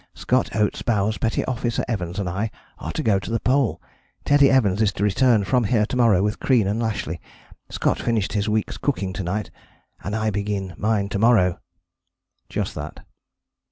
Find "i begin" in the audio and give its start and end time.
10.15-10.73